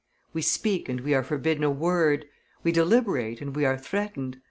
[0.33, 2.25] We speak, and we are forbidden a word;
[2.63, 4.39] we deliberate, and we are threatened.